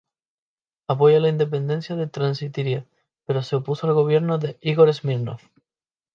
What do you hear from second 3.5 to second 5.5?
opuso al gobierno de Igor Smirnov.